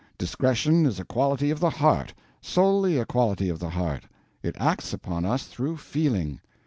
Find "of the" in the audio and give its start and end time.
1.51-1.69, 3.49-3.69